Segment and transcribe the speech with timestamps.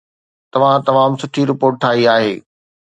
[0.51, 2.33] توهان تمام سٺي رپورٽ ٺاهي آهي